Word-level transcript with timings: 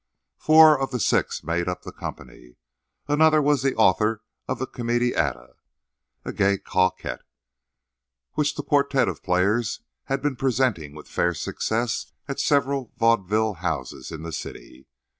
Four 0.39 0.79
of 0.81 0.89
the 0.89 0.99
six 0.99 1.43
made 1.43 1.67
up 1.67 1.83
the 1.83 1.91
company. 1.91 2.55
Another 3.07 3.39
was 3.39 3.61
the 3.61 3.75
author 3.75 4.23
of 4.47 4.57
the 4.57 4.65
comedietta, 4.65 5.53
"A 6.25 6.33
Gay 6.33 6.57
Coquette," 6.57 7.21
which 8.33 8.55
the 8.55 8.63
quartette 8.63 9.07
of 9.07 9.21
players 9.21 9.81
had 10.05 10.23
been 10.23 10.37
presenting 10.37 10.95
with 10.95 11.07
fair 11.07 11.35
success 11.35 12.13
at 12.27 12.39
several 12.39 12.91
vaudeville 12.97 13.53
houses 13.53 14.11
in 14.11 14.23
the 14.23 14.31
city. 14.33 14.87